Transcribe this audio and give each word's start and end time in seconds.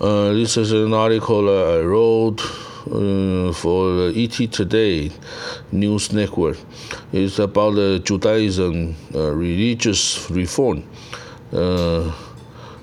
Uh, 0.00 0.32
this 0.32 0.56
is 0.56 0.72
an 0.72 0.92
article 0.92 1.48
I 1.48 1.78
wrote 1.78 2.40
uh, 2.90 3.52
for 3.52 4.08
ET 4.08 4.32
Today 4.50 5.12
news 5.70 6.12
network. 6.12 6.58
It's 7.12 7.38
about 7.38 7.76
the 7.76 8.00
Judaism 8.04 8.96
uh, 9.14 9.30
religious 9.30 10.28
reform. 10.32 10.82
Uh, 11.52 12.10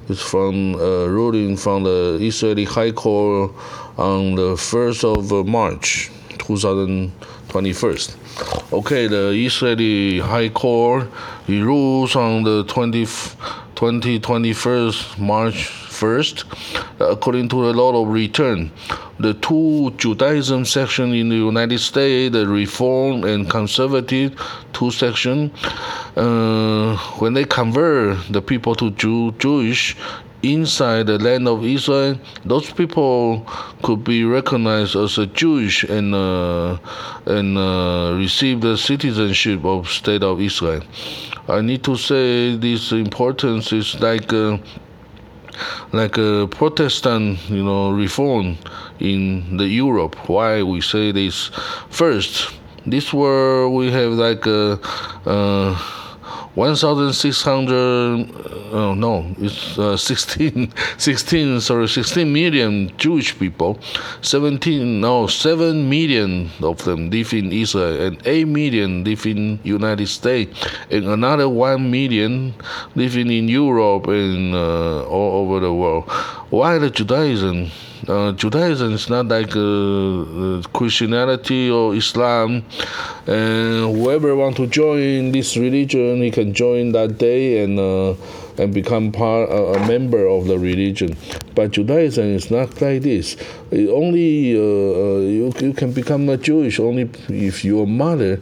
it's 0.08 0.22
from 0.22 0.76
a 0.76 1.10
ruling 1.10 1.58
from 1.58 1.84
the 1.84 2.18
Israeli 2.22 2.64
High 2.64 2.94
Court 2.94 3.52
on 3.98 4.36
the 4.36 4.56
1st 4.56 5.04
of 5.04 5.30
March 5.46 6.10
2021. 6.38 7.98
Okay, 8.72 9.08
the 9.08 9.32
Israeli 9.32 10.20
High 10.20 10.48
Court 10.48 11.10
rules 11.50 12.16
on 12.16 12.44
the 12.44 12.64
20, 12.64 13.04
2021st 13.04 15.20
March 15.20 15.81
1st, 16.02 16.36
according 17.00 17.48
to 17.50 17.58
the 17.68 17.74
law 17.74 18.02
of 18.02 18.08
return. 18.10 18.72
The 19.20 19.36
two 19.36 19.92
Judaism 19.98 20.66
section 20.66 21.14
in 21.14 21.30
the 21.30 21.36
United 21.36 21.80
States, 21.80 22.34
the 22.34 22.48
Reform 22.48 23.24
and 23.24 23.48
Conservative 23.48 24.34
two 24.74 24.90
section, 24.90 25.52
uh, 26.16 26.98
when 27.20 27.34
they 27.34 27.46
convert 27.46 28.18
the 28.32 28.42
people 28.42 28.74
to 28.76 28.90
Jew, 28.92 29.32
Jewish 29.34 29.96
inside 30.44 31.06
the 31.06 31.20
land 31.20 31.48
of 31.48 31.64
Israel, 31.64 32.20
those 32.46 32.72
people 32.72 33.46
could 33.84 34.04
be 34.04 34.24
recognized 34.24 34.96
as 34.96 35.18
a 35.18 35.28
Jewish 35.28 35.84
and 35.84 36.16
uh, 36.16 36.78
and 37.26 37.58
uh, 37.58 38.16
receive 38.18 38.62
the 38.62 38.76
citizenship 38.76 39.64
of 39.64 39.88
state 39.90 40.24
of 40.24 40.42
Israel. 40.42 40.82
I 41.48 41.62
need 41.62 41.84
to 41.84 41.96
say 41.96 42.56
this 42.56 42.92
importance 42.92 43.72
is 43.72 44.00
like. 44.00 44.34
Uh, 44.34 44.58
like 45.92 46.18
a 46.18 46.48
Protestant, 46.48 47.40
you 47.50 47.64
know, 47.64 47.92
reform 47.92 48.58
in 49.00 49.58
the 49.58 49.68
Europe. 49.68 50.16
Why 50.30 50.64
we 50.64 50.82
say 50.82 51.12
this? 51.12 51.52
First, 51.90 52.52
this 52.86 53.14
world 53.14 53.74
we 53.74 53.92
have 53.92 54.12
like 54.14 54.46
a, 54.46 54.80
uh, 55.26 56.01
1,600, 56.56 58.28
uh, 58.74 58.94
no, 58.94 59.26
it's 59.38 59.78
uh, 59.80 59.96
16, 59.96 60.74
16, 60.98 61.62
sorry, 61.62 61.88
16 61.88 62.32
million 62.32 62.92
Jewish 62.98 63.38
people. 63.40 63.80
17, 64.22 65.00
no, 65.00 65.28
7 65.28 65.90
million 65.90 66.50
of 66.62 66.84
them 66.84 67.10
live 67.10 67.34
in 67.34 67.54
Israel, 67.54 68.02
and 68.02 68.22
8 68.26 68.48
million 68.48 69.04
live 69.04 69.26
in 69.26 69.60
United 69.64 70.08
States, 70.08 70.66
and 70.90 71.06
another 71.06 71.48
1 71.48 71.90
million 71.90 72.54
living 72.96 73.32
in 73.32 73.48
Europe 73.48 74.08
and 74.08 74.54
uh, 74.54 75.06
all 75.06 75.46
over 75.46 75.60
the 75.62 75.74
world. 75.74 76.10
Why 76.50 76.78
the 76.78 76.90
Judaism? 76.90 77.72
Uh, 78.08 78.32
Judaism 78.32 78.94
is 78.94 79.10
not 79.10 79.28
like 79.28 79.56
uh, 79.56 79.60
uh, 79.60 80.62
Christianity 80.74 81.70
or 81.70 81.94
Islam, 81.94 82.66
and 83.28 83.96
whoever 83.96 84.36
want 84.36 84.56
to 84.58 84.66
join 84.66 85.32
this 85.32 85.56
religion, 85.56 86.22
he 86.22 86.32
can 86.32 86.52
join 86.54 86.94
that 86.94 87.20
day 87.20 87.64
and 87.64 87.80
uh, 87.80 88.16
and 88.58 88.74
become 88.74 89.12
part 89.12 89.50
a 89.52 89.80
member 89.88 90.26
of 90.26 90.48
the 90.48 90.58
religion. 90.58 91.16
But 91.54 91.72
Judaism 91.72 92.26
is 92.26 92.50
not 92.50 92.82
like 92.82 93.04
this. 93.04 93.38
It 93.70 93.90
only 93.90 94.56
uh, 94.56 95.20
you 95.22 95.54
you 95.60 95.74
can 95.74 95.92
become 95.92 96.28
a 96.30 96.38
Jewish 96.38 96.80
only 96.80 97.08
if 97.30 97.64
your 97.64 97.86
mother 97.86 98.40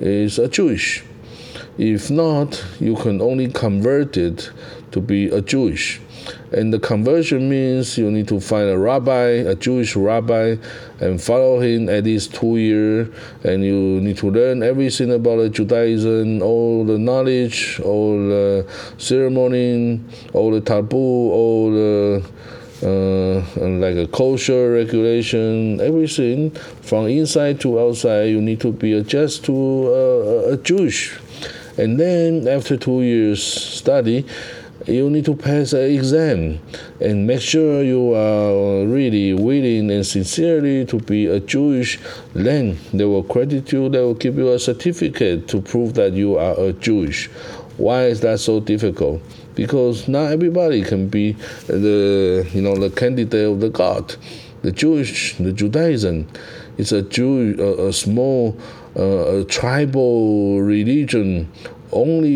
is 0.00 0.38
a 0.38 0.48
Jewish. 0.48 1.02
If 1.78 2.10
not, 2.10 2.62
you 2.78 2.96
can 2.96 3.22
only 3.22 3.48
convert 3.48 4.16
it 4.16 4.50
to 4.90 5.00
be 5.00 5.28
a 5.28 5.40
Jewish. 5.40 6.00
And 6.52 6.72
the 6.72 6.78
conversion 6.78 7.48
means 7.48 7.98
you 7.98 8.10
need 8.10 8.28
to 8.28 8.40
find 8.40 8.68
a 8.68 8.78
rabbi, 8.78 9.44
a 9.46 9.54
Jewish 9.54 9.96
rabbi, 9.96 10.56
and 11.00 11.20
follow 11.20 11.60
him 11.60 11.88
at 11.88 12.04
least 12.04 12.34
two 12.34 12.56
years. 12.56 13.08
And 13.44 13.64
you 13.64 14.00
need 14.00 14.16
to 14.18 14.30
learn 14.30 14.62
everything 14.62 15.12
about 15.12 15.52
Judaism, 15.52 16.42
all 16.42 16.84
the 16.84 16.98
knowledge, 16.98 17.80
all 17.80 18.16
the 18.16 18.66
ceremony, 18.98 20.00
all 20.32 20.50
the 20.50 20.60
taboo, 20.60 20.96
all 20.96 21.70
the 21.70 22.24
uh, 22.82 23.40
like 23.60 23.96
a 23.96 24.06
kosher 24.06 24.72
regulation, 24.72 25.80
everything 25.80 26.50
from 26.82 27.06
inside 27.06 27.60
to 27.60 27.80
outside. 27.80 28.24
You 28.24 28.40
need 28.40 28.60
to 28.60 28.72
be 28.72 28.92
adjust 28.92 29.44
to 29.46 29.52
uh, 29.52 30.52
a 30.52 30.56
Jewish, 30.58 31.18
and 31.76 31.98
then 31.98 32.46
after 32.46 32.76
two 32.76 33.02
years 33.02 33.42
study 33.42 34.24
you 34.88 35.10
need 35.10 35.24
to 35.26 35.34
pass 35.34 35.72
an 35.72 35.90
exam 35.90 36.58
and 37.00 37.26
make 37.26 37.40
sure 37.40 37.82
you 37.82 38.14
are 38.14 38.86
really 38.86 39.34
willing 39.34 39.90
and 39.90 40.06
sincerely 40.06 40.84
to 40.86 40.98
be 40.98 41.26
a 41.26 41.40
Jewish. 41.40 41.98
Then 42.32 42.78
they 42.92 43.04
will 43.04 43.22
credit 43.22 43.70
you, 43.72 43.88
they 43.88 44.00
will 44.00 44.14
give 44.14 44.38
you 44.38 44.52
a 44.52 44.58
certificate 44.58 45.48
to 45.48 45.60
prove 45.60 45.94
that 45.94 46.12
you 46.12 46.38
are 46.38 46.58
a 46.58 46.72
Jewish. 46.72 47.26
Why 47.76 48.06
is 48.06 48.20
that 48.22 48.40
so 48.40 48.60
difficult? 48.60 49.22
Because 49.54 50.08
not 50.08 50.32
everybody 50.32 50.82
can 50.82 51.08
be 51.08 51.32
the 51.66 52.48
you 52.52 52.62
know 52.62 52.76
the 52.76 52.90
candidate 52.90 53.46
of 53.46 53.60
the 53.60 53.70
God. 53.70 54.16
The 54.62 54.72
Jewish, 54.72 55.36
the 55.36 55.52
Judaism, 55.52 56.26
is 56.78 56.90
a 56.90 57.02
Jew, 57.02 57.54
a, 57.58 57.88
a 57.88 57.92
small, 57.92 58.58
uh, 58.96 59.40
a 59.40 59.44
tribal 59.44 60.60
religion 60.60 61.48
only 61.92 62.28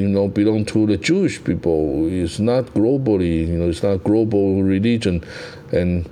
you 0.00 0.08
know 0.08 0.28
belong 0.28 0.64
to 0.66 0.86
the 0.86 0.96
Jewish 0.96 1.42
people. 1.42 2.08
It's 2.10 2.38
not 2.38 2.66
globally, 2.66 3.46
you 3.46 3.58
know, 3.58 3.68
it's 3.68 3.82
not 3.82 4.04
global 4.04 4.62
religion, 4.62 5.24
and 5.72 6.08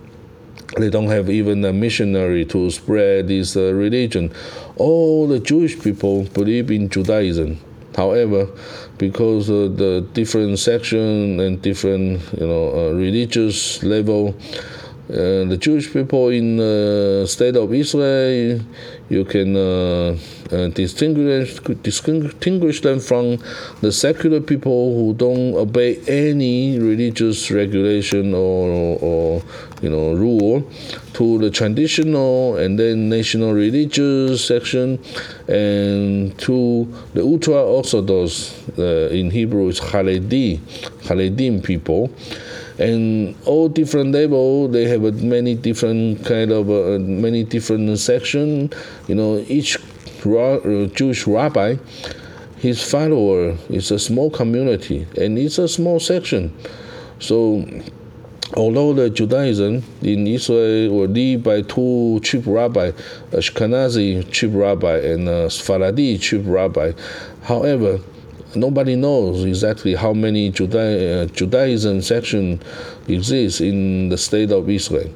they 0.77 0.91
don't 0.91 1.09
have 1.09 1.31
even 1.31 1.65
a 1.65 1.73
missionary 1.73 2.45
to 2.47 2.71
spread 2.71 3.29
this 3.29 3.57
uh, 3.57 3.73
religion. 3.73 4.33
All 4.77 5.27
the 5.27 5.41
Jewish 5.41 5.79
people 5.81 6.25
believe 6.25 6.71
in 6.71 6.89
Judaism. 6.89 7.59
However, 7.95 8.49
because 8.99 9.49
of 9.49 9.79
the 9.79 10.07
different 10.13 10.59
section 10.59 11.41
and 11.41 11.63
different 11.63 12.21
you 12.39 12.47
know 12.47 12.71
uh, 12.71 12.93
religious 12.93 13.83
level, 13.83 14.35
uh, 15.09 15.47
the 15.47 15.57
Jewish 15.59 15.93
people 15.93 16.29
in 16.29 16.57
the 16.57 17.25
state 17.27 17.57
of 17.57 17.73
Israel, 17.73 18.61
you 19.09 19.25
can 19.25 19.56
uh, 19.56 20.17
uh, 20.50 20.69
distinguish 20.69 21.59
distinguish 21.83 22.81
them 22.81 23.00
from 23.00 23.39
the 23.81 23.93
secular 23.93 24.41
people 24.41 24.94
who 24.94 25.15
don't 25.15 25.55
obey 25.55 25.97
any 26.09 26.78
religious 26.78 27.50
regulation 27.50 28.34
or, 28.34 28.99
or 29.00 29.43
you 29.83 29.91
know 29.91 30.15
rule 30.15 30.69
to 31.13 31.39
the 31.39 31.51
traditional 31.51 32.57
and 32.57 32.79
then 32.79 33.09
national 33.09 33.53
religious 33.53 34.45
section 34.45 34.99
and 35.49 36.37
to 36.39 36.87
the 37.15 37.23
ultra 37.23 37.55
orthodox 37.55 38.55
uh, 38.79 39.09
in 39.13 39.31
Hebrew 39.31 39.69
is 39.69 39.81
Haredi 39.81 40.59
Haredim 41.05 41.63
people. 41.63 42.11
And 42.79 43.35
all 43.47 43.69
different 43.69 44.13
level 44.13 44.69
they 44.69 44.87
have 44.89 45.23
many 45.23 45.55
different 45.55 46.25
kind 46.27 46.51
of 46.51 46.69
uh, 46.69 46.99
many 46.99 47.45
different 47.45 47.99
section. 47.99 48.71
You 49.09 49.15
know 49.15 49.45
each 49.49 49.79
uh, 50.27 50.87
Jewish 50.95 51.27
rabbi 51.27 51.77
his 52.59 52.83
follower 52.83 53.57
is 53.69 53.91
a 53.91 53.99
small 53.99 54.31
community 54.31 55.07
and 55.17 55.39
it's 55.39 55.59
a 55.59 55.69
small 55.69 56.01
section. 56.01 56.53
So 57.19 57.65
although 58.55 58.93
the 58.93 59.11
Judaism 59.11 59.83
in 60.03 60.27
Israel 60.27 60.95
were 60.95 61.09
led 61.09 61.43
by 61.43 61.62
two 61.62 62.21
chief 62.23 62.45
rabbi, 62.47 62.93
Ashkenazi 63.33 64.31
chief 64.31 64.51
rabbi 64.55 64.99
and 64.99 65.29
uh, 65.29 65.33
a 65.33 65.51
Sephardi 65.51 66.19
chief 66.19 66.43
rabbi, 66.45 66.93
however, 67.43 68.01
nobody 68.56 68.97
knows 68.97 69.44
exactly 69.44 69.94
how 69.94 70.12
many 70.12 70.50
Juda- 70.50 71.25
uh, 71.25 71.27
Judaism 71.27 72.03
section 72.03 72.60
exists 73.09 73.60
in 73.60 74.09
the 74.09 74.19
state 74.19 74.51
of 74.51 74.69
Israel. 74.69 75.10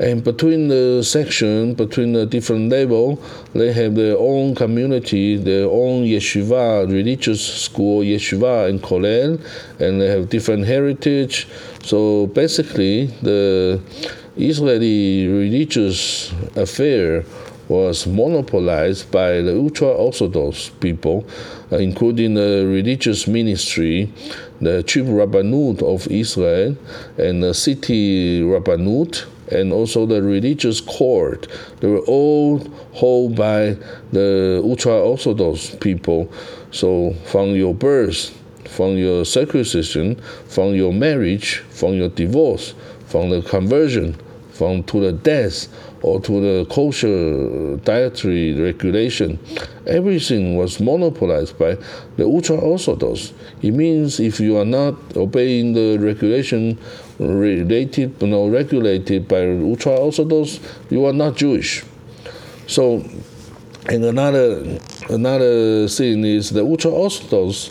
And 0.00 0.22
between 0.22 0.68
the 0.68 1.02
section, 1.02 1.74
between 1.74 2.12
the 2.12 2.24
different 2.24 2.70
level, 2.70 3.20
they 3.52 3.72
have 3.72 3.96
their 3.96 4.16
own 4.16 4.54
community, 4.54 5.36
their 5.36 5.66
own 5.66 6.04
yeshiva, 6.04 6.88
religious 6.88 7.44
school, 7.44 8.02
yeshiva 8.02 8.68
and 8.68 8.80
kollel, 8.80 9.40
and 9.80 10.00
they 10.00 10.06
have 10.06 10.28
different 10.28 10.66
heritage. 10.66 11.48
So 11.82 12.28
basically, 12.28 13.06
the 13.22 13.80
Israeli 14.36 15.26
religious 15.26 16.32
affair 16.54 17.24
was 17.68 18.06
monopolized 18.06 19.10
by 19.10 19.40
the 19.42 19.54
ultra 19.56 19.88
Orthodox 19.88 20.70
people, 20.80 21.26
uh, 21.70 21.76
including 21.76 22.34
the 22.34 22.66
religious 22.66 23.26
ministry, 23.26 24.10
the 24.60 24.82
chief 24.82 25.04
rabbinate 25.06 25.82
of 25.82 26.06
Israel, 26.08 26.76
and 27.18 27.42
the 27.42 27.52
city 27.52 28.42
rabbinate, 28.42 29.26
and 29.52 29.72
also 29.72 30.06
the 30.06 30.22
religious 30.22 30.80
court. 30.80 31.46
They 31.80 31.88
were 31.88 32.04
all 32.06 32.58
held 32.94 33.36
by 33.36 33.76
the 34.12 34.60
ultra 34.64 34.92
Orthodox 34.92 35.74
people. 35.76 36.32
So 36.70 37.14
from 37.26 37.54
your 37.54 37.74
birth, 37.74 38.38
from 38.66 38.96
your 38.96 39.24
circumcision, 39.24 40.16
from 40.46 40.74
your 40.74 40.92
marriage, 40.92 41.58
from 41.70 41.94
your 41.94 42.08
divorce, 42.08 42.74
from 43.06 43.30
the 43.30 43.40
conversion, 43.42 44.16
from 44.58 44.82
to 44.82 45.00
the 45.00 45.12
death, 45.12 45.68
or 46.02 46.20
to 46.20 46.40
the 46.40 46.66
kosher 46.66 47.76
dietary 47.84 48.60
regulation. 48.60 49.38
Everything 49.86 50.56
was 50.56 50.80
monopolized 50.80 51.56
by 51.58 51.76
the 52.16 52.24
ultra 52.24 52.56
orthodox. 52.56 53.32
It 53.62 53.70
means 53.70 54.18
if 54.18 54.40
you 54.40 54.56
are 54.58 54.64
not 54.64 54.94
obeying 55.16 55.74
the 55.74 55.98
regulation 55.98 56.76
related, 57.20 58.20
you 58.20 58.26
know, 58.26 58.48
regulated 58.48 59.28
by 59.28 59.46
ultra 59.46 59.92
orthodox, 59.92 60.58
you 60.90 61.04
are 61.04 61.12
not 61.12 61.36
Jewish. 61.36 61.84
So, 62.66 63.04
and 63.88 64.04
another 64.04 64.78
another 65.08 65.86
thing 65.86 66.24
is 66.24 66.50
the 66.50 66.64
ultra 66.64 66.90
orthodox. 66.90 67.70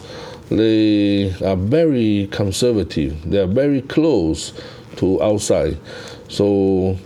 They 0.49 1.33
are 1.43 1.57
very 1.57 2.29
conservative. 2.31 3.29
They 3.29 3.39
are 3.39 3.47
very 3.47 3.81
close 3.81 4.53
to 4.95 5.21
outside. 5.21 5.77
So 6.27 6.97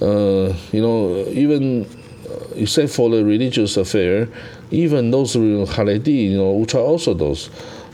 uh, 0.00 0.54
you 0.72 0.80
know, 0.82 1.24
even 1.28 1.84
uh, 2.28 2.44
except 2.56 2.90
for 2.92 3.10
the 3.10 3.24
religious 3.24 3.76
affair, 3.76 4.28
even 4.70 5.10
those 5.10 5.34
Haredi, 5.36 6.30
you 6.30 6.36
know, 6.36 6.50
ultra 6.50 6.80
orthodox, 6.82 7.50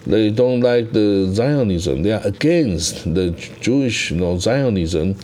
they 0.07 0.31
don't 0.31 0.61
like 0.61 0.93
the 0.93 1.31
Zionism. 1.33 2.03
They 2.03 2.13
are 2.13 2.27
against 2.27 3.15
the 3.15 3.31
Jewish, 3.61 4.11
you 4.11 4.17
know, 4.19 4.37
Zionism, 4.37 5.17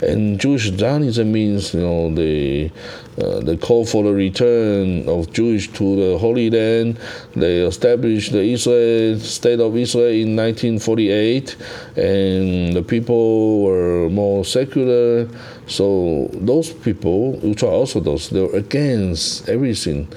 and 0.00 0.40
Jewish 0.40 0.70
Zionism 0.70 1.32
means, 1.32 1.74
you 1.74 1.80
know, 1.80 2.14
the 2.14 2.70
uh, 3.18 3.40
the 3.40 3.56
call 3.56 3.84
for 3.84 4.04
the 4.04 4.12
return 4.12 5.06
of 5.08 5.32
Jewish 5.32 5.68
to 5.72 5.96
the 5.96 6.18
Holy 6.18 6.48
Land. 6.48 6.98
They 7.34 7.58
established 7.58 8.32
the 8.32 8.42
Israel 8.42 9.18
state 9.18 9.60
of 9.60 9.76
Israel 9.76 10.12
in 10.12 10.36
1948, 10.36 11.56
and 11.96 12.76
the 12.76 12.82
people 12.82 13.62
were 13.62 14.08
more 14.08 14.44
secular. 14.44 15.28
So 15.66 16.30
those 16.32 16.72
people, 16.72 17.38
ultra 17.44 17.68
orthodox, 17.68 18.28
they 18.28 18.40
were 18.40 18.56
against 18.56 19.48
everything, 19.48 20.08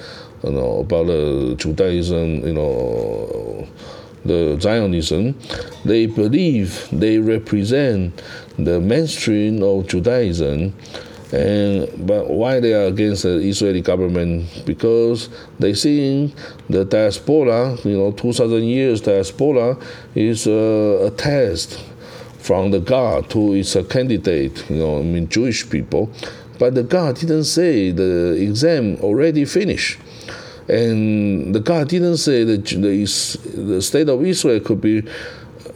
you 0.44 0.52
know, 0.52 0.80
about 0.80 1.10
uh, 1.10 1.54
Judaism, 1.56 2.46
you 2.46 2.54
know 2.54 3.68
the 4.24 4.58
Zionism, 4.60 5.38
they 5.84 6.06
believe 6.06 6.88
they 6.90 7.18
represent 7.18 8.22
the 8.58 8.80
mainstream 8.80 9.62
of 9.62 9.86
Judaism. 9.86 10.74
And 11.32 12.06
but 12.06 12.30
why 12.30 12.60
they 12.60 12.74
are 12.74 12.86
against 12.86 13.24
the 13.24 13.38
Israeli 13.38 13.80
government? 13.80 14.46
Because 14.64 15.28
they 15.58 15.74
think 15.74 16.34
the 16.68 16.84
diaspora, 16.84 17.76
you 17.84 17.96
know, 17.96 18.12
two 18.12 18.32
thousand 18.32 18.64
years 18.64 19.00
diaspora 19.00 19.76
is 20.14 20.46
a 20.46 21.12
test 21.16 21.82
from 22.38 22.70
the 22.70 22.78
God 22.78 23.32
who 23.32 23.54
is 23.54 23.74
a 23.74 23.82
candidate, 23.82 24.68
you 24.68 24.76
know, 24.76 24.98
I 24.98 25.02
mean 25.02 25.28
Jewish 25.28 25.68
people. 25.68 26.10
But 26.58 26.74
the 26.74 26.84
God 26.84 27.16
didn't 27.16 27.44
say 27.44 27.90
the 27.90 28.32
exam 28.40 28.96
already 29.00 29.44
finished. 29.44 29.98
And 30.68 31.54
the 31.54 31.60
God 31.60 31.88
didn't 31.88 32.18
say 32.18 32.44
that 32.44 32.66
the, 32.66 33.60
the 33.60 33.82
state 33.82 34.08
of 34.08 34.24
Israel 34.24 34.60
could 34.60 34.80
be 34.80 35.02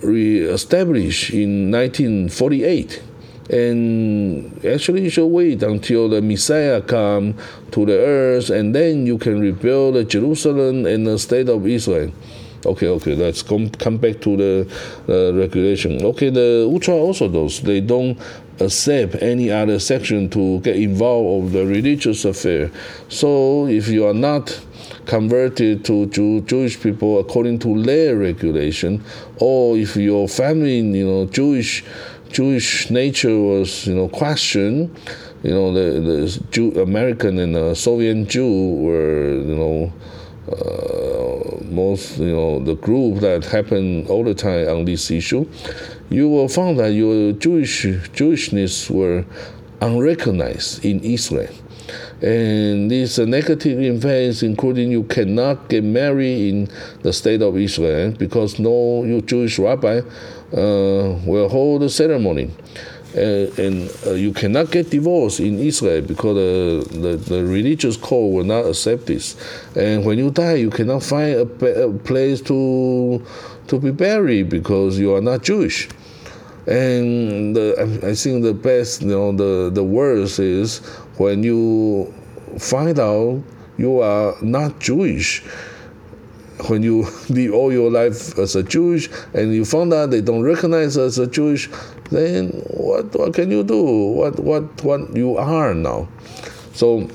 re-established 0.03 1.31
in 1.31 1.71
1948 1.71 3.03
and 3.51 4.65
actually 4.65 5.05
you 5.05 5.11
should 5.11 5.27
wait 5.27 5.63
until 5.63 6.09
the 6.09 6.21
Messiah 6.21 6.83
come 6.83 7.35
to 7.71 7.87
the 7.87 7.99
earth, 7.99 8.51
and 8.51 8.75
then 8.75 9.07
you 9.07 9.19
can 9.19 9.41
rebuild 9.41 10.09
Jerusalem 10.09 10.87
and 10.87 11.07
the 11.07 11.19
state 11.19 11.49
of 11.49 11.67
Israel. 11.67 12.13
Okay, 12.67 12.89
okay, 12.89 13.15
let's 13.15 13.43
come 13.43 13.71
come 13.71 13.99
back 13.99 14.21
to 14.21 14.37
the 14.37 14.69
uh, 15.09 15.33
regulation. 15.39 16.05
Okay, 16.05 16.29
the 16.29 16.69
ultra 16.71 16.95
orthodox 16.95 17.61
they 17.61 17.81
don't 17.81 18.19
accept 18.61 19.23
any 19.23 19.51
other 19.51 19.79
section 19.79 20.29
to 20.29 20.59
get 20.61 20.75
involved 20.75 21.47
of 21.47 21.53
the 21.53 21.65
religious 21.65 22.25
affair. 22.25 22.71
So 23.09 23.67
if 23.69 23.89
you 23.89 24.07
are 24.07 24.15
not 24.15 24.61
converted 25.09 25.85
to 25.87 26.07
Jew, 26.07 26.43
Jewish 26.43 26.81
people 26.81 27.19
according 27.19 27.59
to 27.61 27.83
their 27.83 28.17
regulation, 28.17 29.03
or 29.39 29.77
if 29.77 29.97
your 29.97 30.29
family, 30.29 30.79
you 30.79 31.07
know, 31.07 31.27
Jewish 31.27 31.85
Jewish 32.31 32.91
nature 32.91 33.37
was, 33.39 33.87
you 33.87 33.95
know, 33.95 34.09
questioned, 34.09 34.95
you 35.43 35.51
know, 35.51 35.73
the, 35.73 35.99
the 36.01 36.45
Jew, 36.51 36.79
American 36.81 37.39
and 37.39 37.55
the 37.55 37.75
Soviet 37.75 38.29
Jew 38.29 38.75
were, 38.75 39.31
you 39.31 39.57
know, 39.57 39.93
uh, 40.53 41.65
most, 41.65 42.19
you 42.19 42.35
know, 42.37 42.59
the 42.63 42.75
group 42.75 43.21
that 43.21 43.47
happened 43.47 44.09
all 44.09 44.25
the 44.25 44.35
time 44.35 44.69
on 44.69 44.85
this 44.85 45.11
issue, 45.11 45.49
you 46.11 46.29
will 46.29 46.49
find 46.49 46.79
that 46.79 46.93
your 46.93 47.33
Jewish 47.33 47.87
Jewishness 47.87 48.91
were 48.91 49.25
unrecognized 49.81 50.85
in 50.85 51.01
Israel. 51.01 51.53
And 52.23 52.91
these 52.91 53.19
negative 53.19 53.81
events, 53.81 54.43
including 54.43 54.91
you 54.91 55.05
cannot 55.05 55.69
get 55.69 55.85
married 55.85 56.49
in 56.49 56.69
the 57.03 57.13
state 57.13 57.43
of 57.43 57.57
Israel 57.57 58.13
because 58.13 58.59
no 58.59 59.21
Jewish 59.25 59.59
rabbi 59.59 60.01
uh, 60.01 61.19
will 61.25 61.49
hold 61.49 61.83
a 61.83 61.89
ceremony. 61.89 62.51
Uh, 63.17 63.51
and 63.57 63.91
uh, 64.07 64.11
you 64.13 64.33
cannot 64.33 64.71
get 64.71 64.91
divorced 64.91 65.41
in 65.41 65.59
Israel 65.59 66.03
because 66.03 66.37
the, 66.37 67.17
the 67.17 67.43
religious 67.43 67.97
code 67.97 68.35
will 68.35 68.45
not 68.45 68.67
accept 68.67 69.07
this. 69.07 69.35
And 69.75 70.05
when 70.05 70.19
you 70.19 70.31
die, 70.31 70.55
you 70.55 70.69
cannot 70.69 71.03
find 71.03 71.35
a, 71.35 71.85
a 71.85 71.93
place 71.93 72.43
to 72.43 73.25
to 73.69 73.79
be 73.79 73.91
buried 73.91 74.49
because 74.49 74.99
you 74.99 75.15
are 75.15 75.21
not 75.21 75.43
Jewish. 75.43 75.89
And 76.69 77.57
the, 77.57 78.01
I 78.05 78.15
think 78.15 78.43
the 78.43 78.53
best, 78.53 79.01
you 79.01 79.09
know, 79.09 79.33
the, 79.33 79.71
the 79.71 79.83
worst 79.83 80.39
is 80.39 80.79
when 81.17 81.43
you 81.43 82.13
find 82.59 82.99
out 82.99 83.43
you 83.79 84.01
are 84.01 84.37
not 84.43 84.79
Jewish, 84.79 85.41
when 86.69 86.83
you 86.83 87.07
live 87.31 87.55
all 87.55 87.73
your 87.73 87.91
life 87.91 88.39
as 88.39 88.55
a 88.55 88.63
Jewish 88.63 89.09
and 89.33 89.55
you 89.55 89.65
found 89.65 89.95
out 89.95 90.11
they 90.11 90.21
don't 90.21 90.43
recognize 90.43 90.99
as 90.99 91.19
a 91.19 91.27
Jewish, 91.27 91.71
then 92.11 92.51
what, 92.69 93.15
what 93.15 93.33
can 93.33 93.51
you 93.51 93.63
do? 93.63 93.83
What, 93.83 94.39
what, 94.39 94.85
what 94.85 95.17
you 95.17 95.39
are 95.39 95.73
now? 95.73 96.07
So 96.75 97.09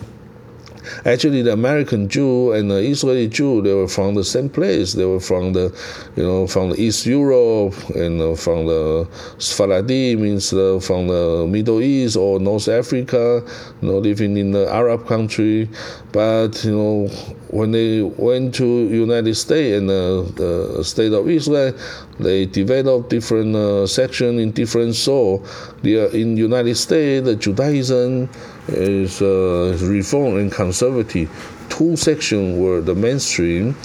Actually, 1.05 1.41
the 1.41 1.53
American 1.53 2.07
Jew 2.09 2.51
and 2.53 2.69
the 2.69 2.77
Israeli 2.77 3.27
Jew, 3.27 3.61
they 3.61 3.73
were 3.73 3.87
from 3.87 4.15
the 4.15 4.23
same 4.23 4.49
place. 4.49 4.93
They 4.93 5.05
were 5.05 5.19
from 5.19 5.53
the, 5.53 5.73
you 6.15 6.23
know, 6.23 6.47
from 6.47 6.71
the 6.71 6.81
East 6.81 7.05
Europe 7.05 7.75
and 7.95 8.21
uh, 8.21 8.35
from 8.35 8.65
the 8.67 9.07
Sephardi 9.37 10.15
means 10.15 10.53
uh, 10.53 10.79
from 10.81 11.07
the 11.07 11.45
Middle 11.49 11.81
East 11.81 12.17
or 12.17 12.39
North 12.39 12.67
Africa, 12.67 13.43
you 13.81 13.87
know, 13.87 13.97
living 13.97 14.37
in 14.37 14.51
the 14.51 14.71
Arab 14.71 15.07
country. 15.07 15.69
But 16.11 16.63
you 16.63 16.71
know, 16.71 17.09
when 17.53 17.71
they 17.71 18.01
went 18.01 18.55
to 18.55 18.65
United 18.65 19.35
States 19.35 19.77
and 19.77 19.87
uh, 19.87 20.23
the 20.33 20.83
state 20.83 21.13
of 21.13 21.29
Israel, 21.29 21.71
they 22.19 22.47
developed 22.47 23.11
different 23.11 23.55
uh, 23.55 23.85
sections 23.85 24.41
in 24.41 24.51
different 24.51 24.95
soul. 24.95 25.45
The, 25.83 26.09
in 26.15 26.35
United 26.35 26.75
States, 26.75 27.23
the 27.23 27.35
Judaism 27.35 28.27
is 28.69 29.21
uh, 29.21 29.77
reform 29.83 30.37
and 30.37 30.51
conservative. 30.51 31.29
Two 31.69 31.95
sections 31.95 32.57
were 32.57 32.81
the 32.81 32.95
mainstream 32.95 33.75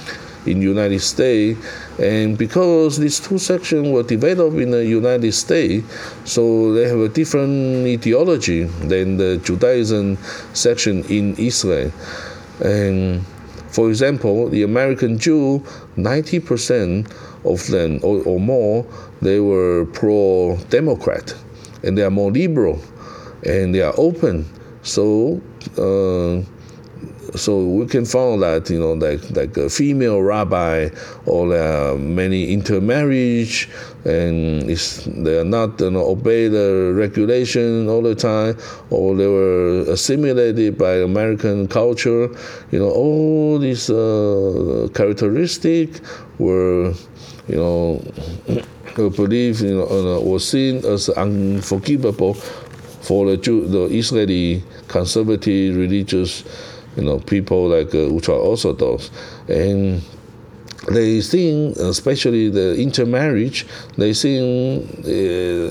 in 0.47 0.63
United 0.63 1.01
States, 1.01 1.61
and 1.99 2.39
because 2.39 2.97
these 2.97 3.21
two 3.21 3.39
sections 3.39 3.87
were 3.87 4.03
developed 4.03 4.57
in 4.57 4.71
the 4.71 4.85
United 4.87 5.33
States, 5.33 5.85
so 6.25 6.73
they 6.73 6.89
have 6.89 7.01
a 7.01 7.09
different 7.11 7.87
ideology 7.87 8.65
than 8.65 9.19
the 9.19 9.37
Judaism 9.45 10.17
section 10.55 11.05
in 11.05 11.37
Israel. 11.37 11.93
And 12.65 13.25
for 13.69 13.89
example, 13.89 14.49
the 14.49 14.63
American 14.63 15.19
Jew, 15.19 15.61
90% 15.97 17.11
of 17.45 17.67
them 17.69 18.01
or, 18.03 18.23
or 18.25 18.41
more, 18.41 18.87
they 19.21 19.41
were 19.41 19.87
pro-democrat, 19.87 21.35
and 21.83 21.97
they 21.97 22.03
are 22.03 22.11
more 22.11 22.31
liberal, 22.31 22.81
and 23.45 23.75
they 23.75 23.83
are 23.83 23.95
open. 23.97 24.47
So 24.83 25.41
uh, 25.77 26.43
so 27.35 27.65
we 27.65 27.87
can 27.87 28.05
find 28.05 28.43
that 28.43 28.71
you 28.71 28.79
know 28.79 28.93
like 28.93 29.21
like 29.31 29.57
a 29.57 29.69
female 29.69 30.23
rabbi 30.23 30.89
or 31.27 31.55
uh, 31.55 31.95
many 31.97 32.53
intermarriage 32.53 33.69
and 34.05 34.63
they 35.25 35.39
are 35.39 35.45
not 35.45 35.81
you 35.81 35.91
know, 35.91 36.07
obey 36.07 36.49
the 36.49 36.93
regulation 36.95 37.89
all 37.89 38.03
the 38.03 38.15
time 38.15 38.57
or 38.91 39.15
they 39.17 39.27
were 39.27 39.81
assimilated 39.89 40.79
by 40.79 40.95
American 40.95 41.69
culture. 41.69 42.29
You 42.71 42.79
know 42.79 42.91
all 42.91 43.59
these 43.59 43.91
uh, 43.91 44.89
characteristics 44.95 46.01
were 46.39 46.95
you 47.49 47.57
know 47.57 48.03
believed 49.11 49.61
you 49.61 49.77
know 49.77 50.21
were 50.23 50.39
seen 50.39 50.85
as 50.85 51.09
unforgivable 51.11 52.35
for 53.09 53.27
the 53.31 53.37
Jew, 53.37 53.67
the 53.67 53.85
Israeli 53.85 54.63
conservative 54.89 55.77
religious, 55.77 56.45
you 56.99 57.05
know, 57.05 57.21
people 57.21 57.69
like 57.69 57.95
uh, 57.95 58.09
ultra 58.09 58.37
orthodox, 58.37 59.11
and 59.49 60.03
they 60.91 61.21
think, 61.21 61.77
especially 61.77 62.49
the 62.49 62.75
intermarriage, 62.81 63.67
they 63.97 64.13
think 64.13 64.85
uh, 65.01 65.71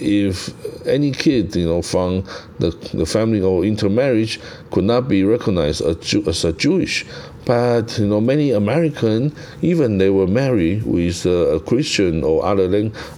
if 0.00 0.86
any 0.86 1.10
kid, 1.12 1.54
you 1.56 1.66
know, 1.66 1.82
from 1.82 2.24
the, 2.58 2.70
the 2.94 3.06
family 3.06 3.40
or 3.40 3.64
intermarriage 3.64 4.40
could 4.70 4.84
not 4.84 5.08
be 5.08 5.24
recognized 5.24 5.82
as, 5.82 6.14
as 6.26 6.44
a 6.44 6.52
Jewish. 6.52 7.04
But 7.48 7.98
you 7.98 8.06
know, 8.06 8.20
many 8.20 8.50
American, 8.50 9.34
even 9.62 9.96
they 9.96 10.10
were 10.10 10.26
married 10.26 10.82
with 10.84 11.24
uh, 11.24 11.56
a 11.56 11.60
Christian 11.60 12.22
or 12.22 12.44
other 12.44 12.68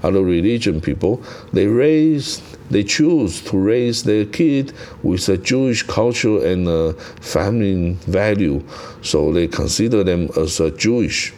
other 0.04 0.22
religion 0.22 0.80
people, 0.80 1.20
they 1.52 1.66
raise 1.66 2.40
they 2.70 2.84
choose 2.84 3.40
to 3.46 3.58
raise 3.58 4.04
their 4.04 4.24
kid 4.24 4.72
with 5.02 5.28
a 5.28 5.36
Jewish 5.36 5.82
culture 5.82 6.46
and 6.46 6.68
uh, 6.68 6.92
family 7.20 7.94
value, 8.06 8.62
so 9.02 9.32
they 9.32 9.48
consider 9.48 10.04
them 10.04 10.28
as 10.36 10.60
a 10.60 10.70
Jewish. 10.70 11.34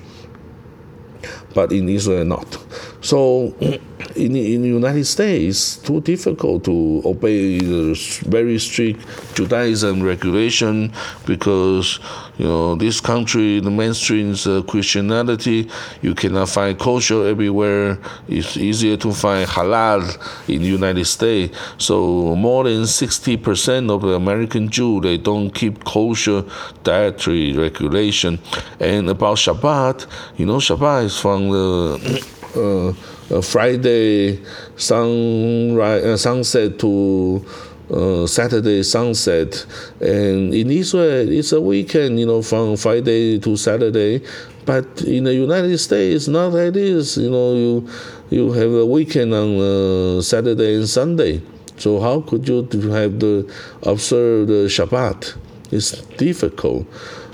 But 1.55 1.73
in 1.73 1.89
Israel, 1.89 2.27
not. 2.27 2.59
So 3.01 3.55
in, 4.17 4.37
in 4.37 4.63
the 4.63 4.69
United 4.69 5.05
States, 5.05 5.77
too 5.77 6.01
difficult 6.01 6.65
to 6.65 7.03
obey 7.05 7.59
the 7.59 7.95
very 8.27 8.59
strict 8.59 9.01
Judaism 9.35 10.03
regulation 10.03 10.93
because 11.27 11.99
you 12.39 12.47
know 12.47 12.75
this 12.75 13.01
country, 13.01 13.61
the 13.61 13.71
mainstream 13.71 14.35
uh, 14.47 14.63
Christianity, 14.63 15.69
you 16.01 16.15
cannot 16.15 16.49
find 16.49 16.79
kosher 16.79 17.27
everywhere. 17.27 17.99
It's 18.29 18.57
easier 18.57 18.97
to 18.99 19.13
find 19.13 19.49
halal 19.49 20.03
in 20.49 20.63
the 20.63 20.69
United 20.69 21.07
States. 21.07 21.57
So 21.79 22.35
more 22.37 22.65
than 22.65 22.87
sixty 22.87 23.37
percent 23.37 23.91
of 23.91 24.03
the 24.03 24.15
American 24.15 24.69
Jew 24.69 25.01
they 25.01 25.19
don't 25.19 25.51
keep 25.51 25.85
kosher 25.85 26.45
dietary 26.83 27.57
regulation. 27.57 28.39
And 28.81 29.09
about 29.11 29.37
Shabbat, 29.37 30.07
you 30.37 30.47
know, 30.47 30.57
Shabbat 30.57 31.05
is 31.05 31.19
from 31.19 31.51
the 31.51 32.27
uh, 32.55 32.93
Friday 33.41 34.41
sunrise, 34.77 36.05
uh, 36.05 36.17
sunset 36.17 36.79
to 36.81 37.45
uh, 37.91 38.27
Saturday 38.27 38.83
sunset, 38.83 39.65
and 40.01 40.55
in 40.55 40.71
Israel 40.71 41.31
it's 41.31 41.53
a 41.53 41.61
weekend, 41.61 42.19
you 42.19 42.27
know, 42.27 42.43
from 42.43 42.77
Friday 42.77 43.39
to 43.39 43.57
Saturday. 43.57 44.23
But 44.65 45.03
in 45.03 45.25
the 45.25 45.35
United 45.35 45.77
States, 45.79 46.29
not 46.29 46.53
like 46.53 46.75
this. 46.75 47.17
You 47.17 47.31
know, 47.31 47.55
you 47.55 47.89
you 48.31 48.53
have 48.53 48.73
a 48.73 48.87
weekend 48.87 49.35
on 49.35 49.59
uh, 49.59 50.23
Saturday 50.23 50.77
and 50.77 50.89
Sunday. 50.89 51.43
So 51.79 52.01
how 52.01 52.21
could 52.21 52.47
you 52.47 52.63
have 52.91 53.19
the 53.19 53.51
observe 53.83 54.47
the 54.47 54.69
Shabbat? 54.69 55.37
It's 55.73 55.93
difficult. 56.17 56.87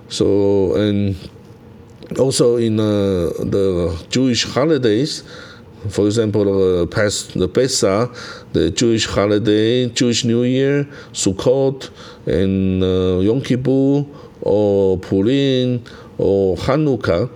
So 0.08 0.74
and 0.76 1.16
also 2.18 2.56
in 2.56 2.80
uh, 2.80 3.28
the 3.44 4.02
Jewish 4.08 4.44
holidays, 4.44 5.22
for 5.88 6.06
example, 6.06 6.44
the 6.44 6.86
past 6.86 7.34
the 7.34 7.48
Pesach, 7.48 8.14
the 8.52 8.70
Jewish 8.70 9.06
holiday, 9.06 9.88
Jewish 9.88 10.24
New 10.24 10.42
Year, 10.42 10.84
Sukkot, 11.12 11.90
and 12.26 12.82
uh, 12.82 13.20
Yom 13.20 13.40
Kippur, 13.40 14.04
or 14.42 14.98
Purim, 14.98 15.82
or 16.18 16.56
Hanukkah. 16.56 17.30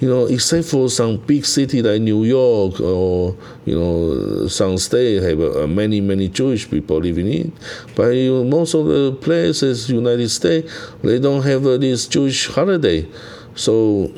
You 0.00 0.08
know, 0.08 0.24
except 0.26 0.66
for 0.68 0.88
some 0.88 1.18
big 1.18 1.44
city 1.44 1.82
like 1.82 2.00
New 2.00 2.24
York 2.24 2.80
or 2.80 3.36
you 3.66 3.78
know 3.78 4.46
some 4.46 4.78
state 4.78 5.22
have 5.22 5.40
uh, 5.40 5.66
many 5.66 6.00
many 6.00 6.28
Jewish 6.28 6.70
people 6.70 6.98
living 6.98 7.30
in, 7.30 7.52
but 7.94 8.08
you 8.12 8.42
most 8.44 8.72
of 8.72 8.86
the 8.86 9.12
places 9.20 9.90
United 9.90 10.30
States 10.30 10.72
they 11.02 11.18
don't 11.18 11.42
have 11.42 11.66
uh, 11.66 11.76
this 11.76 12.06
Jewish 12.06 12.48
holiday. 12.48 13.06
So, 13.54 14.10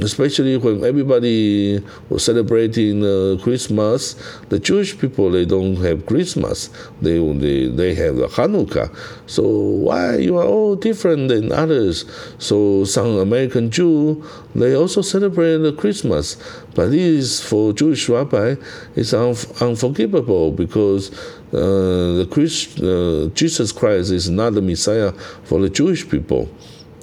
especially 0.00 0.56
when 0.56 0.84
everybody 0.84 1.82
was 2.08 2.24
celebrating 2.24 3.04
uh, 3.04 3.36
Christmas, 3.42 4.14
the 4.48 4.58
Jewish 4.58 4.98
people 4.98 5.30
they 5.30 5.44
don't 5.44 5.76
have 5.76 6.06
Christmas. 6.06 6.70
They 7.02 7.18
they, 7.34 7.68
they 7.68 7.94
have 7.94 8.16
Hanukkah. 8.32 8.94
So 9.26 9.42
why 9.42 10.16
you 10.16 10.38
are 10.38 10.46
all 10.46 10.76
different 10.76 11.28
than 11.28 11.52
others? 11.52 12.04
So 12.38 12.84
some 12.84 13.18
American 13.18 13.70
Jew 13.70 14.24
they 14.54 14.74
also 14.74 15.02
celebrate 15.02 15.58
the 15.58 15.72
Christmas, 15.72 16.36
but 16.74 16.90
this 16.90 17.40
for 17.40 17.72
Jewish 17.72 18.08
rabbi 18.08 18.56
is 18.96 19.14
un- 19.14 19.36
unforgivable 19.60 20.52
because. 20.52 21.10
Uh, 21.48 22.20
the 22.20 22.28
Christ, 22.30 22.78
uh, 22.78 23.30
Jesus 23.34 23.72
Christ 23.72 24.10
is 24.10 24.28
not 24.28 24.52
the 24.52 24.60
Messiah 24.60 25.12
for 25.44 25.58
the 25.62 25.70
Jewish 25.70 26.06
people. 26.06 26.46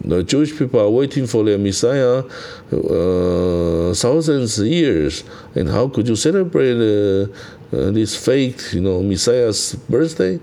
The 0.07 0.23
Jewish 0.23 0.57
people 0.57 0.79
are 0.79 0.89
waiting 0.89 1.25
for 1.25 1.43
their 1.43 1.57
Messiah 1.57 2.23
uh, 2.71 3.93
thousands 3.93 4.59
of 4.59 4.67
years, 4.67 5.23
and 5.55 5.67
how 5.67 5.87
could 5.89 6.07
you 6.07 6.15
celebrate 6.15 6.77
uh, 6.77 7.27
uh, 7.73 7.91
this 7.91 8.15
fake, 8.15 8.73
you 8.73 8.81
know, 8.81 9.01
Messiah's 9.01 9.75
birthday? 9.89 10.39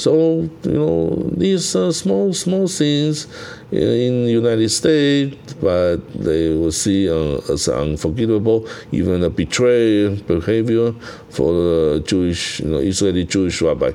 So 0.00 0.48
you 0.64 0.80
know 0.80 1.10
these 1.36 1.76
uh, 1.76 1.92
small 1.92 2.32
small 2.32 2.66
things 2.68 3.26
in 3.70 4.24
the 4.24 4.32
United 4.32 4.70
States, 4.70 5.52
but 5.60 5.98
they 6.14 6.48
will 6.56 6.72
see 6.72 7.10
uh, 7.10 7.36
as 7.52 7.68
unforgivable, 7.68 8.66
even 8.92 9.22
a 9.22 9.28
betrayal 9.28 10.16
behavior 10.16 10.94
for 11.28 11.52
the 11.52 12.02
Jewish, 12.06 12.60
you 12.60 12.68
know, 12.68 12.78
Israeli 12.78 13.26
Jewish 13.26 13.60
rabbi. 13.60 13.92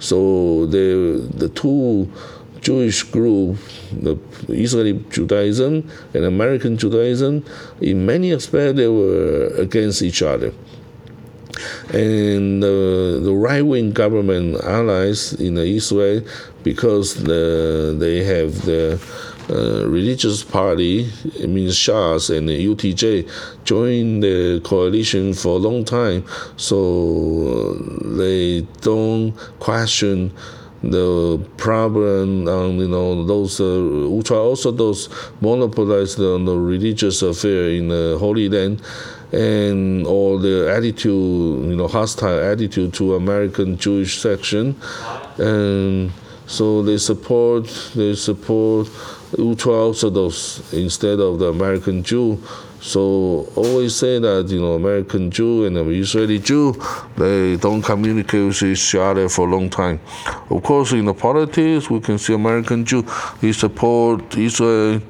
So 0.00 0.66
the 0.66 1.22
the 1.38 1.48
two 1.50 2.10
Jewish 2.64 3.02
group, 3.04 3.58
the 3.92 4.16
Israeli 4.48 4.94
Judaism 5.10 5.88
and 6.14 6.24
American 6.24 6.76
Judaism, 6.76 7.44
in 7.80 8.06
many 8.06 8.32
aspects 8.32 8.76
they 8.76 8.88
were 8.88 9.48
against 9.56 10.02
each 10.02 10.22
other. 10.22 10.52
And 11.92 12.64
uh, 12.64 13.20
the 13.20 13.32
right 13.32 13.62
wing 13.62 13.92
government 13.92 14.60
allies 14.64 15.34
in 15.34 15.56
Israel, 15.58 16.22
because 16.64 17.22
the, 17.22 17.94
they 17.96 18.24
have 18.24 18.64
the 18.64 19.00
uh, 19.50 19.86
religious 19.86 20.42
party, 20.42 21.10
it 21.38 21.48
means 21.48 21.74
Shas 21.76 22.34
and 22.34 22.48
the 22.48 22.66
UTJ, 22.66 23.30
joined 23.64 24.22
the 24.22 24.60
coalition 24.64 25.34
for 25.34 25.56
a 25.56 25.58
long 25.58 25.84
time, 25.84 26.24
so 26.56 27.74
they 27.74 28.62
don't 28.80 29.32
question 29.60 30.32
the 30.90 31.38
problem 31.56 32.48
on 32.48 32.78
you 32.78 32.88
know 32.88 33.24
those 33.24 33.60
uh, 33.60 33.64
ultra 33.64 34.38
Orthodox 34.38 35.08
monopolize 35.40 36.16
the, 36.16 36.38
the 36.44 36.56
religious 36.56 37.22
affair 37.22 37.70
in 37.70 37.88
the 37.88 38.16
Holy 38.18 38.48
Land 38.48 38.82
and 39.32 40.06
or 40.06 40.38
the 40.38 40.70
attitude 40.70 41.70
you 41.70 41.76
know 41.76 41.88
hostile 41.88 42.38
attitude 42.38 42.94
to 42.94 43.14
American 43.14 43.76
Jewish 43.76 44.20
section. 44.20 44.76
And 45.38 46.12
so 46.46 46.82
they 46.82 46.98
support 46.98 47.66
they 47.94 48.14
support 48.14 48.88
ultra 49.38 49.72
Orthodox 49.88 50.72
instead 50.72 51.20
of 51.20 51.38
the 51.38 51.46
American 51.46 52.02
Jew 52.02 52.40
so 52.84 53.48
always 53.56 53.96
say 53.96 54.18
that 54.18 54.46
you 54.50 54.60
know 54.60 54.74
American 54.74 55.30
Jew 55.30 55.64
and 55.64 55.74
Israeli 55.90 56.38
Jew 56.38 56.74
they 57.16 57.56
don't 57.56 57.80
communicate 57.80 58.44
with 58.44 58.62
each 58.62 58.94
other 58.94 59.26
for 59.30 59.48
a 59.48 59.50
long 59.50 59.70
time. 59.70 60.00
Of 60.50 60.62
course, 60.62 60.92
in 60.92 61.06
the 61.06 61.14
politics, 61.14 61.88
we 61.88 62.00
can 62.00 62.18
see 62.18 62.34
American 62.34 62.84
Jew 62.84 63.02
he 63.40 63.54
support 63.54 64.36
Israel 64.36 65.00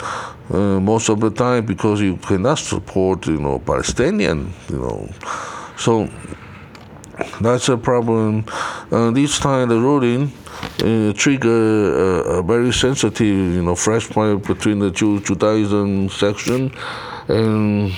uh, 0.50 0.78
most 0.78 1.08
of 1.08 1.18
the 1.18 1.30
time 1.30 1.66
because 1.66 2.00
you 2.00 2.16
cannot 2.18 2.58
support 2.58 3.26
you 3.26 3.40
know 3.40 3.58
Palestinian 3.58 4.54
you 4.70 4.78
know. 4.78 5.08
So 5.76 6.08
that's 7.40 7.68
a 7.68 7.76
problem. 7.76 8.44
Uh, 8.92 9.10
this 9.10 9.40
time 9.40 9.68
the 9.68 9.80
ruling 9.80 10.32
uh, 10.78 11.12
trigger 11.14 12.30
a, 12.30 12.38
a, 12.38 12.42
very 12.44 12.72
sensitive 12.72 13.54
you 13.56 13.62
know 13.62 13.74
flashpoint 13.74 14.46
between 14.46 14.78
the 14.78 14.92
Jew 14.92 15.18
Judaism 15.18 16.08
section 16.08 16.70
and 17.28 17.92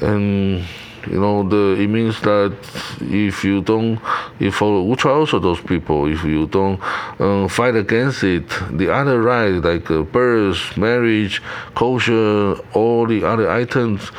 and 0.00 0.64
you 1.06 1.20
know 1.20 1.48
the 1.48 1.80
it 1.80 1.88
means 1.88 2.20
that 2.22 2.56
if 3.00 3.44
you 3.44 3.60
don't 3.62 4.00
if 4.40 4.56
for 4.56 4.76
ultra 4.76 5.40
those 5.40 5.60
people? 5.60 6.06
If 6.06 6.24
you 6.24 6.46
don't 6.46 6.80
uh, 7.20 7.48
fight 7.48 7.76
against 7.76 8.24
it 8.24 8.48
the 8.70 8.92
other 8.92 9.22
rights 9.22 9.64
like 9.64 9.90
uh, 9.90 10.02
birth 10.02 10.76
marriage 10.76 11.42
culture 11.74 12.54
all 12.74 13.06
the 13.06 13.24
other 13.24 13.50
items 13.50 14.10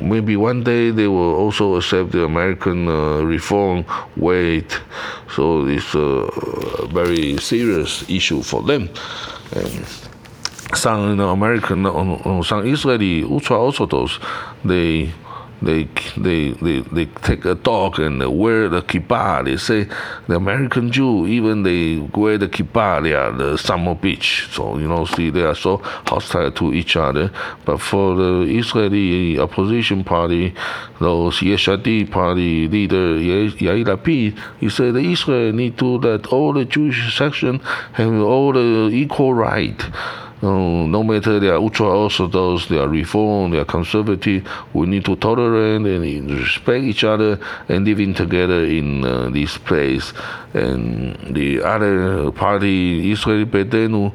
maybe 0.00 0.36
one 0.36 0.62
day 0.62 0.90
they 0.90 1.08
will 1.08 1.34
also 1.34 1.76
accept 1.76 2.12
the 2.12 2.24
american 2.24 2.88
uh, 2.88 3.20
reform 3.22 3.84
weight. 4.16 4.78
So 5.34 5.66
it's 5.66 5.94
a 5.94 6.86
very 6.88 7.38
serious 7.38 8.08
issue 8.08 8.42
for 8.42 8.62
them. 8.62 8.88
And 9.52 9.86
some 10.74 11.10
you 11.10 11.16
know, 11.16 11.30
American, 11.30 11.84
some 12.44 12.66
Israeli 12.66 13.24
ultra 13.24 13.58
Orthodox, 13.58 14.18
they 14.64 15.12
they 15.60 15.88
they 16.16 16.50
they, 16.52 16.80
they 16.80 17.06
take 17.06 17.44
a 17.44 17.54
dog 17.54 17.98
and 17.98 18.20
they 18.20 18.26
wear 18.26 18.68
the 18.68 18.80
kippah. 18.80 19.44
They 19.44 19.56
say 19.56 19.88
the 20.28 20.36
American 20.36 20.92
Jew 20.92 21.26
even 21.26 21.62
they 21.64 21.98
wear 21.98 22.38
the 22.38 22.48
kippah. 22.48 23.02
They 23.02 23.12
are 23.14 23.32
the 23.32 23.56
summer 23.56 23.94
beach. 23.94 24.48
So 24.52 24.78
you 24.78 24.86
know, 24.86 25.04
see, 25.04 25.30
they 25.30 25.42
are 25.42 25.54
so 25.54 25.78
hostile 25.78 26.52
to 26.52 26.72
each 26.72 26.96
other. 26.96 27.32
But 27.64 27.78
for 27.80 28.14
the 28.14 28.42
Israeli 28.42 29.38
opposition 29.38 30.04
party, 30.04 30.54
those 31.00 31.42
Yesh 31.42 31.66
Atid 31.66 32.10
party 32.10 32.68
leader 32.68 33.18
Yair 33.18 33.84
Lapid, 33.84 34.38
he 34.60 34.68
said 34.68 34.94
the 34.94 35.00
Israel 35.00 35.52
need 35.52 35.76
to 35.78 35.98
let 35.98 36.26
all 36.26 36.52
the 36.52 36.64
Jewish 36.64 37.16
section 37.16 37.58
have 37.94 38.12
all 38.22 38.52
the 38.52 38.90
equal 38.92 39.34
right. 39.34 39.82
Uh, 40.40 40.86
no 40.86 41.02
matter 41.02 41.40
they 41.40 41.48
are 41.48 41.56
ultra 41.56 41.86
orthodox, 41.86 42.66
they 42.66 42.78
are 42.78 42.88
reform, 42.88 43.50
they 43.50 43.58
are 43.58 43.64
conservative, 43.64 44.48
we 44.72 44.86
need 44.86 45.04
to 45.04 45.16
tolerate 45.16 45.80
and 45.80 46.30
respect 46.30 46.84
each 46.84 47.02
other 47.02 47.40
and 47.68 47.84
living 47.84 48.14
together 48.14 48.64
in 48.64 49.04
uh, 49.04 49.28
this 49.30 49.58
place. 49.58 50.12
And 50.54 51.34
the 51.34 51.62
other 51.62 52.30
party, 52.30 53.10
Israeli 53.10 53.46
Beitenu, 53.46 54.12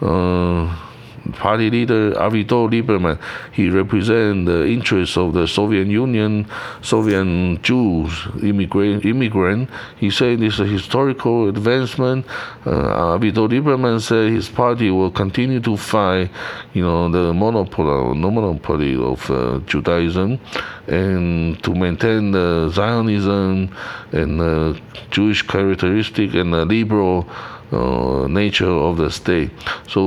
uh, 0.00 0.85
party 1.32 1.70
leader 1.70 2.12
Avigdor 2.12 2.70
Lieberman, 2.70 3.18
he 3.52 3.68
represents 3.68 4.46
the 4.46 4.66
interests 4.66 5.16
of 5.16 5.32
the 5.32 5.46
Soviet 5.46 5.86
Union, 5.86 6.46
Soviet 6.82 7.62
Jews, 7.62 8.28
immigrant. 8.42 9.04
immigrant. 9.04 9.70
He 9.98 10.10
said 10.10 10.40
this 10.40 10.54
is 10.54 10.60
a 10.60 10.66
historical 10.66 11.48
advancement. 11.48 12.26
Uh, 12.64 13.16
Avigdor 13.18 13.48
Lieberman 13.48 14.00
said 14.00 14.32
his 14.32 14.48
party 14.48 14.90
will 14.90 15.10
continue 15.10 15.60
to 15.60 15.76
fight, 15.76 16.30
you 16.72 16.82
know, 16.82 17.08
the 17.08 17.32
monopoly, 17.32 18.18
no 18.18 18.30
monopoly 18.30 18.96
of 18.96 19.30
uh, 19.30 19.58
Judaism, 19.66 20.38
and 20.86 21.62
to 21.62 21.74
maintain 21.74 22.30
the 22.30 22.68
Zionism 22.70 23.74
and 24.12 24.40
the 24.40 24.80
Jewish 25.10 25.42
characteristic 25.42 26.34
and 26.34 26.52
the 26.52 26.64
liberal 26.64 27.26
uh, 27.72 28.26
nature 28.28 28.70
of 28.70 28.96
the 28.96 29.10
state. 29.10 29.50
So 29.88 30.00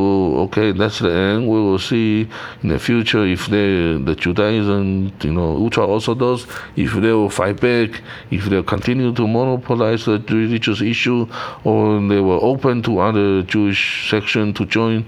okay, 0.45 0.71
that's 0.71 0.99
the 0.99 1.11
end. 1.11 1.47
We 1.47 1.59
will 1.59 1.79
see 1.79 2.27
in 2.63 2.69
the 2.69 2.79
future 2.79 3.25
if 3.25 3.47
they 3.47 3.97
the 3.97 4.15
Judaism, 4.15 5.11
you 5.21 5.33
know, 5.33 5.55
ultra 5.57 5.85
orthodox, 5.85 6.45
if 6.75 6.93
they 6.93 7.11
will 7.11 7.29
fight 7.29 7.59
back, 7.59 8.01
if 8.31 8.45
they 8.45 8.61
continue 8.63 9.13
to 9.13 9.27
monopolize 9.27 10.05
the 10.05 10.23
religious 10.29 10.81
issue, 10.81 11.27
or 11.63 11.99
they 12.07 12.21
were 12.21 12.39
open 12.41 12.81
to 12.83 12.99
other 12.99 13.43
Jewish 13.43 14.09
section 14.09 14.53
to 14.53 14.65
join 14.65 15.05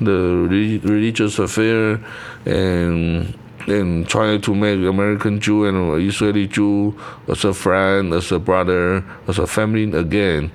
the 0.00 0.80
religious 0.82 1.38
affair 1.38 2.00
and 2.44 3.38
and 3.66 4.06
try 4.06 4.36
to 4.36 4.54
make 4.54 4.78
American 4.86 5.40
Jew 5.40 5.64
and 5.64 6.02
Israeli 6.02 6.46
Jew 6.46 6.94
as 7.28 7.44
a 7.44 7.54
friend, 7.54 8.12
as 8.12 8.30
a 8.30 8.38
brother, 8.38 9.04
as 9.26 9.38
a 9.38 9.46
family 9.46 9.90
again. 9.92 10.52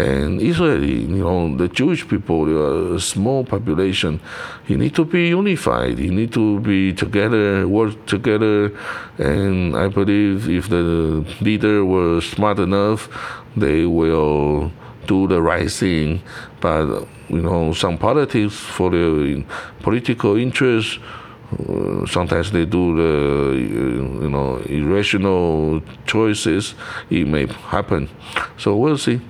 And 0.00 0.40
Israeli, 0.40 1.02
you 1.02 1.22
know, 1.24 1.56
the 1.56 1.68
Jewish 1.68 2.08
people, 2.08 2.46
they 2.46 2.52
are 2.52 2.94
a 2.94 3.00
small 3.00 3.44
population. 3.44 4.20
You 4.66 4.78
need 4.78 4.94
to 4.94 5.04
be 5.04 5.28
unified. 5.28 5.98
You 5.98 6.12
need 6.20 6.32
to 6.32 6.60
be 6.60 6.94
together, 6.94 7.68
work 7.68 8.06
together. 8.06 8.72
And 9.18 9.76
I 9.76 9.88
believe 9.88 10.48
if 10.48 10.70
the 10.70 11.24
leader 11.42 11.84
was 11.84 12.24
smart 12.24 12.58
enough, 12.58 13.08
they 13.56 13.84
will 13.84 14.72
do 15.06 15.26
the 15.26 15.42
right 15.42 15.70
thing. 15.70 16.22
But 16.60 17.06
you 17.28 17.42
know, 17.42 17.74
some 17.74 17.98
politics 17.98 18.54
for 18.54 18.88
the 18.90 19.44
political 19.80 20.36
interests 20.36 20.98
uh, 21.50 22.06
sometimes 22.06 22.52
they 22.52 22.64
do 22.64 22.94
the 22.94 23.14
uh, 23.18 24.22
you 24.22 24.30
know 24.30 24.56
irrational 24.66 25.82
choices. 26.06 26.74
It 27.10 27.26
may 27.26 27.46
happen, 27.46 28.08
so 28.56 28.76
we'll 28.76 28.98
see. 28.98 29.20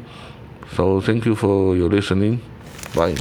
So 0.76 1.00
thank 1.00 1.24
you 1.24 1.34
for 1.34 1.76
your 1.76 1.88
listening. 1.88 2.40
Bye. 2.94 3.16